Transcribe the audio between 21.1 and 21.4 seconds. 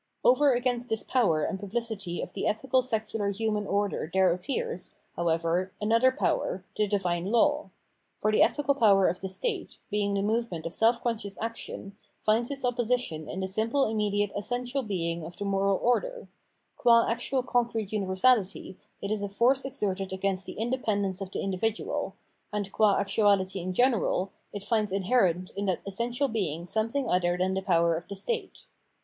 of